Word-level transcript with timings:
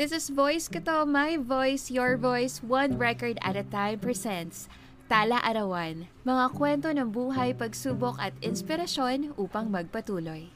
This 0.00 0.16
is 0.16 0.32
Voice 0.32 0.64
Kito, 0.64 1.04
My 1.04 1.36
Voice, 1.36 1.92
Your 1.92 2.16
Voice, 2.16 2.64
One 2.64 2.96
Record 2.96 3.36
at 3.44 3.52
a 3.52 3.68
Time 3.68 4.00
presents 4.00 4.64
Tala 5.12 5.44
Arawan, 5.44 6.08
mga 6.24 6.56
kwento 6.56 6.88
ng 6.88 7.12
buhay, 7.12 7.52
pagsubok 7.52 8.16
at 8.16 8.32
inspirasyon 8.40 9.36
upang 9.36 9.68
magpatuloy. 9.68 10.48